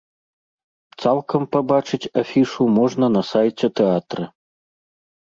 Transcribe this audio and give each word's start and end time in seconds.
Цалкам 1.03 1.43
пабачыць 1.57 2.01
афішу 2.23 2.63
можна 2.81 3.05
на 3.19 3.27
сайце 3.31 3.67
тэатра. 3.83 4.23